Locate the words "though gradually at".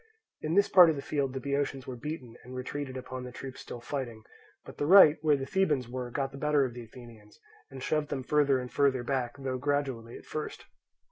9.37-10.25